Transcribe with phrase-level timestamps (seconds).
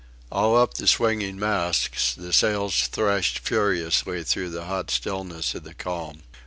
[0.31, 5.75] All up the swinging masts the sails thrashed furiously through the hot stillness of the
[5.75, 6.23] calm.